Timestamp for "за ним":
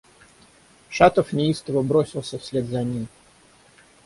2.65-3.07